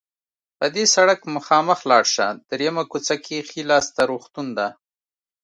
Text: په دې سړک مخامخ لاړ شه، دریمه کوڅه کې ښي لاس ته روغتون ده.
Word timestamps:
په 0.57 0.65
دې 0.75 0.85
سړک 0.95 1.19
مخامخ 1.35 1.79
لاړ 1.91 2.03
شه، 2.13 2.27
دریمه 2.49 2.83
کوڅه 2.91 3.15
کې 3.25 3.37
ښي 3.47 3.61
لاس 3.69 3.85
ته 3.95 4.01
روغتون 4.11 4.47
ده. 4.57 4.67